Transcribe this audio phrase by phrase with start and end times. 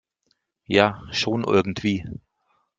[0.65, 2.07] Ja, schon irgendwie.